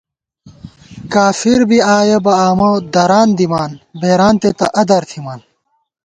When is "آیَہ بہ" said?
1.97-2.33